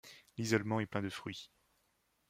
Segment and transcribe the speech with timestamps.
[0.39, 1.51] L’isolement est plein de fruits.